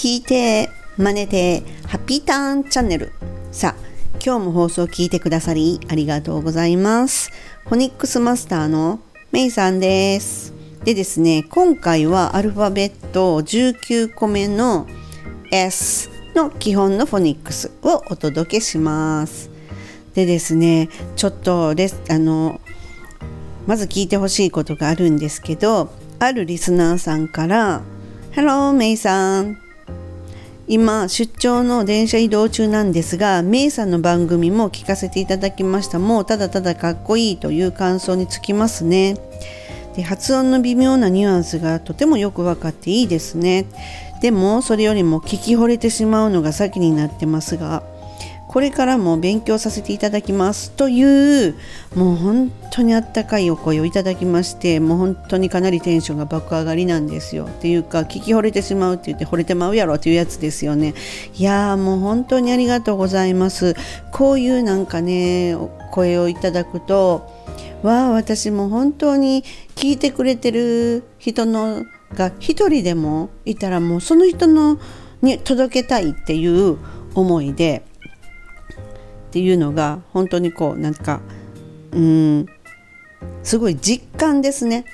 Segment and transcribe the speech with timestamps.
[0.00, 3.10] 聞いて真似てハッピーターンチャンネル。
[3.50, 3.82] さあ
[4.24, 7.32] 今日も放送を聞いてくださりありがとうございます。
[7.64, 9.00] フォニックスマスターの
[9.32, 10.54] メイさんです。
[10.84, 14.86] でですね今回はアルファベット19個目の
[15.50, 19.50] S の基本のフォニックスをお届けします。
[20.14, 22.60] でですねちょっとレスあの
[23.66, 25.90] まず聞いてほしいことがあるんですけど
[26.20, 27.82] あるリスナーさんから
[28.30, 29.67] 「Hello メイさん。
[30.68, 35.98] 今出張の電車移動中なんですがメイさんの番組も聞かせていただきました。
[35.98, 39.16] もうただただかっこいいという感想につきますね。
[39.96, 43.64] で発音の微妙なニュアンスがとてもよく分かっていいですね。
[44.20, 47.82] でもそれよりも聞き惚れてしまうのが先になってますが
[48.48, 51.54] これからも勉強させていただきますという
[51.94, 57.44] もう本当にあったかいお声をいただきましてもう本当にかなりテンションが爆上がりなんですよ。
[57.44, 60.94] っていうか聞き惚れてしまうって言って惚れてまうやろっていうやつですよね。
[61.36, 63.74] いやーもう本当にありがとうございます。
[64.12, 67.30] こういうなんかねお声をいただくと
[67.82, 69.44] わあ私も本当に
[69.76, 74.78] 聞いてくれてる人のが一人でもいたらもうその人の
[75.20, 76.78] に届けたいっていう
[77.14, 77.82] 思いで
[79.28, 81.20] っていうのが本当にこうなんか
[81.92, 82.46] うん
[83.42, 84.84] すごい実感ですね。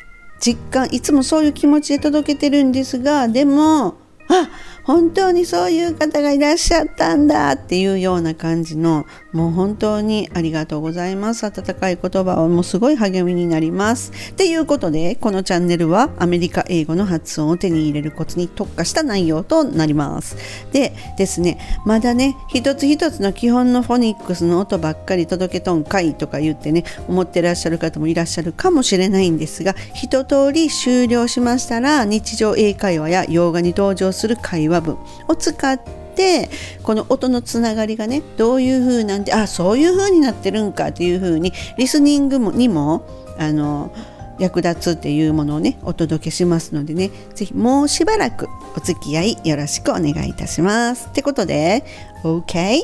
[0.40, 3.94] 実感いつもそういう気持ちで届けてるんですがでも
[4.28, 4.50] あ
[4.84, 11.46] 本当にそういう方がいらっしゃったんだっていうような感じのもう本当にありがとうございます。
[11.46, 14.12] 温かい言葉はもうすごい励みになります。
[14.30, 20.36] っていうことでこのチャンネルはアメリカ英語の発音を手に入れるコツに特化した内容となります。
[20.72, 35.80] でですねまだね一つ一つの基本のフォニックスの音ばっかり届けとんかいとか言ってね思ってらっしゃる方もいらっしゃるかもしれないんですが一通り終了しましたら日常英会話や洋画に登場する会話和文を使っ
[36.14, 36.50] て
[36.82, 43.06] この音のつながりがねどういう風なんであそういう風になってるんかっていう風にリスニングもにも
[43.38, 43.94] あの
[44.38, 51.08] 役立つっていうものをねお届けしますのでね是非もうしばらくお付き合いよろしくお願いいたします。
[51.08, 51.84] ってことで
[52.22, 52.82] OK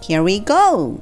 [0.00, 1.00] here we go!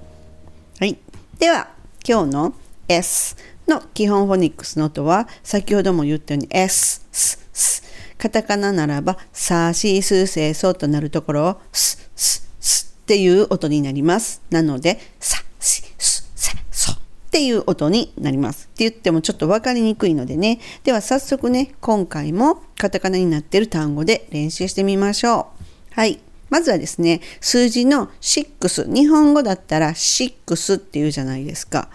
[0.79, 0.99] はい
[1.39, 1.69] では
[2.07, 2.55] 今日の
[2.89, 3.37] S
[3.69, 7.90] の基本フォニックスの音は先ほども言ったように S、S、S
[8.21, 14.43] カタカナならば、さしすせそとなるところを、す、す、すっていう音になります。
[14.51, 16.99] なので、さしすせそっ
[17.31, 18.69] ていう音になります。
[18.75, 20.61] って言ってもちょっと分かりにくいのでね。
[20.85, 25.95] では早速ね、今回もカタカナになっている単語で練習してみましょう。
[25.95, 26.21] はい。
[26.51, 31.89] まずはですね、数字の6、日本語だったら6っていうじゃないですか。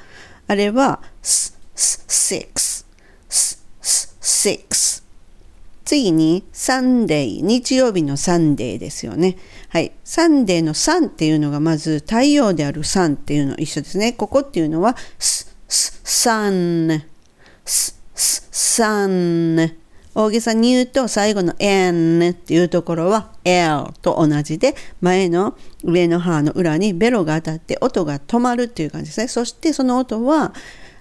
[0.47, 2.85] あれは、6、
[4.21, 5.04] 6、
[5.85, 9.37] 次に Sunday、日曜日の Sunday ですよね。
[9.69, 9.91] はい。
[10.03, 14.11] Sunday の sun っていうのがまず太陽である sun っていうの一緒ですね。
[14.11, 17.03] ここっていうのはス、ス、 sun、
[17.63, 19.75] ス、ス、 sun。
[20.15, 29.27] 大げさに言うと最後の n っていうところは l と同じで前の上の歯の裏にベロが当たって音が止まるっていう感じですね。
[29.27, 30.53] そしてその音は、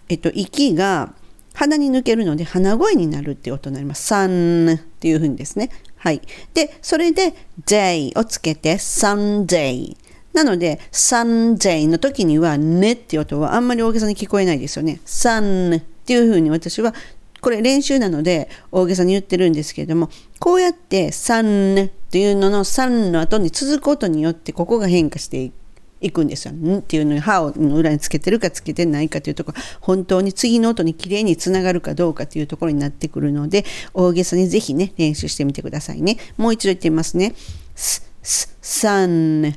[0.09, 1.15] えっと、息が
[1.54, 4.04] 鼻に抜けるので鼻声になるっていう音になります。
[4.04, 5.70] サンっていうふうにですね。
[5.97, 6.20] はい。
[6.53, 7.34] で、それで
[7.65, 9.97] day をつけて Sunday。
[10.34, 15.00] なので、Sunday の時にはねっていう音はあんまり大げさに聞こえないですよね。
[15.06, 16.93] Sun っていうふうに私は
[17.41, 25.63] これ練習なので大げさに言ってるんですけれどもこうやって「サン」っていうのの「サン」の後に続くことによってここが変化していく。
[26.04, 26.53] いくんですよ。
[26.53, 26.78] ん？
[26.78, 29.62] っていうのに歯の裏につけてるかつけてないかというところ。
[29.81, 36.19] 本当に次の音にきれいにつながるかどうかというところになってくるので大げさにぜひね練習してみてくださいね。
[36.37, 37.34] もう一度言ってみますね。
[37.75, 39.54] s, s, sun,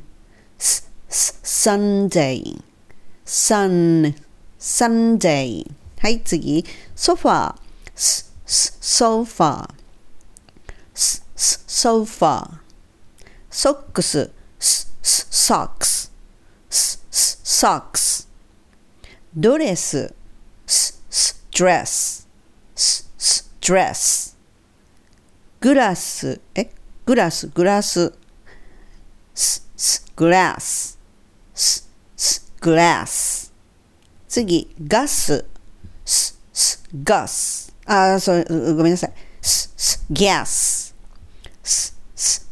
[0.57, 2.61] s, s, Sunday,
[3.25, 4.15] sun,
[4.57, 5.69] Sunday
[5.99, 6.63] はい次
[6.95, 7.55] ソファー
[7.93, 9.69] s, s, sofa,
[10.95, 12.59] s, s, sofa
[13.49, 15.96] ソックス s, s, socks
[17.11, 18.27] socks
[19.35, 20.13] ドレス
[21.51, 22.27] dress
[23.61, 24.35] dress
[25.59, 26.71] グラスえ
[27.05, 28.13] グラスグラス
[30.15, 30.99] グラス
[32.59, 33.53] グラス
[34.27, 35.45] 次ガス
[37.03, 37.73] ガス。
[37.85, 39.13] あそうごめんなさい。
[40.09, 40.95] ギャス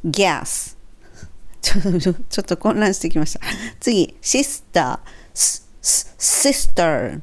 [0.03, 0.74] ギャス
[1.65, 3.41] ちょっと混乱してきました。
[3.79, 7.21] 次、シスター、シスター、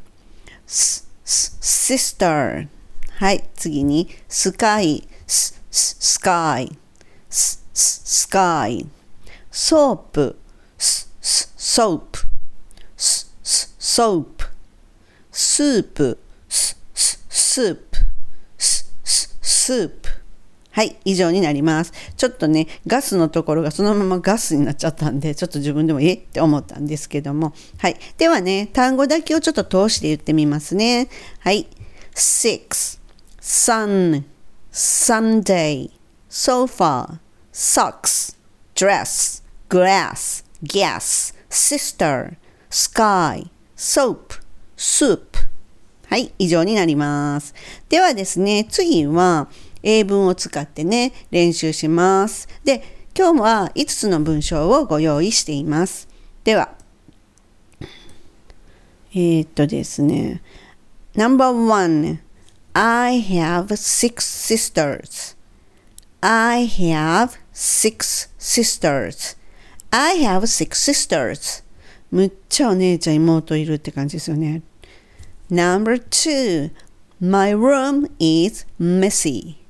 [0.67, 2.69] シスター。
[3.17, 6.77] はい、次に、スカイ、ススカイ、
[7.29, 8.87] ス sky
[9.50, 10.39] ソープ
[10.79, 12.27] soap
[12.95, 14.47] ソープ
[15.31, 16.19] スープ
[16.49, 17.99] スープ
[19.41, 20.22] スープ
[20.73, 21.93] はい、以上になります。
[22.17, 26.15] ちょっとね、ガスのところがそのままガスになっちゃったんで、ちょっと自分でもえ？
[26.15, 27.53] って思ったんですけども。
[27.79, 27.97] はい。
[28.19, 31.09] ではね、単語だけをちょっと通して言ってみますね。
[31.41, 31.69] はい。
[32.15, 33.01] six,
[33.41, 34.25] sun,
[34.73, 35.91] Sunday,
[36.31, 37.19] sofa,
[37.53, 38.37] socks,
[38.75, 42.37] dress, glass, gas, sister,
[42.71, 44.41] sky, soap,
[44.77, 45.21] soup.
[46.09, 47.55] はい、以上になります。
[47.89, 49.49] ではですね、次は
[49.82, 52.49] 英文を使ってね、練習します。
[52.64, 52.82] で、
[53.17, 56.08] 今日は5つの文章をご用意しています。
[56.44, 56.70] では、
[59.14, 60.43] えー、っとですね、
[61.14, 62.20] Number one,
[62.73, 65.37] I have six sisters.
[66.23, 69.37] I have six sisters.
[69.90, 71.62] I have six sisters.
[72.11, 74.62] むっちゃお姉ちゃん妹いるって感じですよね。
[75.50, 76.70] Number two,
[77.20, 79.62] my room is messy.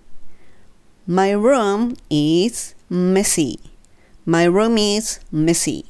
[1.06, 3.58] My room is messy.
[4.24, 5.84] My room is messy.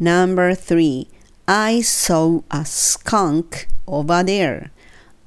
[0.00, 1.06] Number three,
[1.46, 4.72] I saw a skunk over there.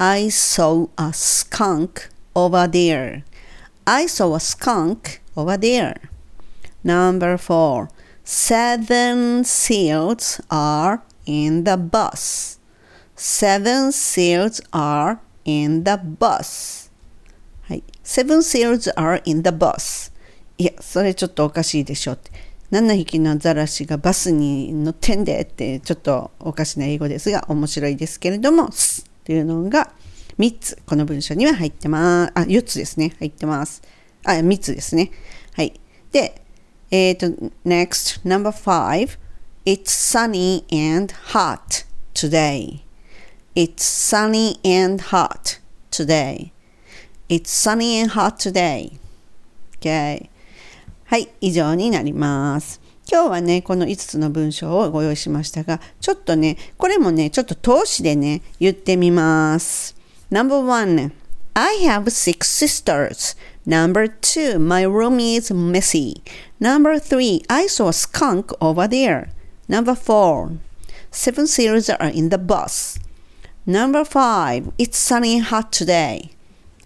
[0.02, 3.24] I saw a skunk over there.
[3.88, 5.96] I saw a skunk over there.
[6.84, 7.90] Number four,
[8.26, 12.60] seven seals are in the bus.
[13.16, 16.83] Seven seals are in the bus.
[18.04, 20.12] Seven seals are in the bus.
[20.58, 22.32] いや、それちょっとおかしいでしょって。
[22.72, 29.94] 7匹のアザラシがバスに乗ってんでってちょっとおかしな英語ですが面白いですけれども、すっていうのが
[30.40, 32.32] 3つこの文章には入ってます。
[32.36, 33.16] あ、4つですね。
[33.20, 33.84] 入ってます。
[34.26, 35.12] あ、3つですね。
[35.54, 35.80] はい。
[36.12, 36.42] で、
[36.90, 39.20] えっ、ー、と、next, number five.
[39.66, 42.82] It's sunny and hot today.
[43.56, 45.60] It's sunny and hot
[45.92, 46.53] today.
[47.30, 48.92] It's sunny and hot today.
[49.80, 50.30] Okay.
[51.06, 52.82] はい、以上になります。
[53.10, 59.96] 今日はね、この5つの文章をご用意しましたが、ちょっとね、これもね、ちょっと通しでね、言ってみます。
[60.32, 61.12] Number one,
[61.54, 63.38] I have six sisters.
[63.66, 66.22] Number two, my room is messy.
[66.60, 69.30] Number three, I saw a skunk over there.
[69.70, 70.58] Number four,
[71.12, 73.00] seven seals are in the bus.
[73.66, 76.32] Number five, it's sunny and hot today.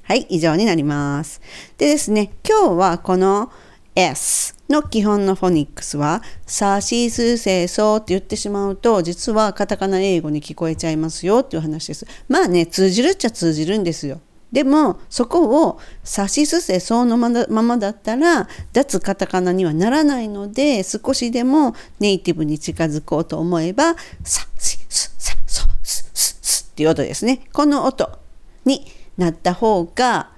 [0.08, 1.42] はい、以上になります。
[1.78, 3.52] でですね、今日はこの
[3.94, 12.08] S の基本のフォニックスは、さしすせそって言ってしまうと、実はカタカナ英語に聞こえちゃいますよっていう話です。
[12.30, 14.22] まあね、通じるっちゃ通じるんですよ。
[14.50, 27.42] でも、そこをさしすせそのままだったら、脱カタカナにはならないので、少しでもネイティブに近づこうと思えば、さしすせそすすすっていう音ですね。
[27.52, 28.10] この音
[28.64, 30.32] になった方が、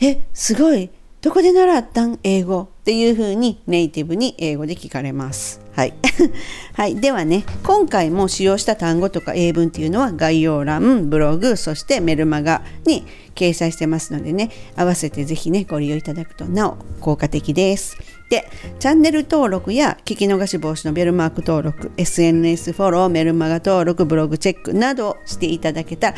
[0.00, 0.90] え、すごい
[1.24, 2.18] どこで習ったん？
[2.22, 5.62] 英語っていう風にネイティブに英語で聞かれます。
[5.72, 5.94] はい。
[6.76, 6.96] はい。
[6.96, 17.96] ではね、今回も使用した単語とか英文っていうのは概要欄、ブログ、そしてメルマガに掲載してますのでね、合わせてぜひね、ご利用いただくとなお効果的です。
[18.28, 18.46] で、
[18.78, 26.16] チャンネル登録や聞き逃し防止のベルマーク登録、SNS フォロー、メルマガ登録、ブログチェックなどしていただけたら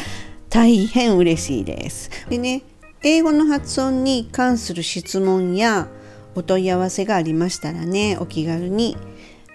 [0.51, 2.11] 大変嬉しいです。
[2.29, 2.63] でね、
[3.03, 5.89] 英語の発音に関する質問や
[6.35, 8.97] お問い合わせがありましたらねお気軽に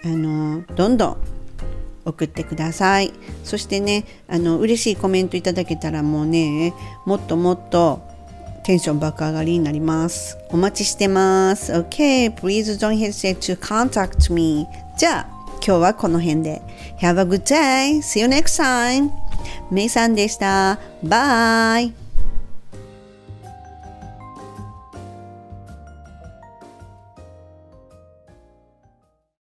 [0.04, 1.16] あのどんどん
[2.04, 3.12] 送ってください。
[3.44, 6.74] そしてねあの嬉しいコメントいただけたらもうね
[7.06, 8.02] もっともっと
[8.64, 10.36] テンション爆上がりになります。
[10.48, 11.72] お待ちしてます。
[11.72, 14.66] OK please don't hesitate to contact me.
[14.98, 16.62] じゃあ今日はこの辺で。
[16.98, 17.98] Have a good day.
[17.98, 19.21] See you next time.
[19.70, 20.78] メイさんでした。
[21.02, 22.01] バイ。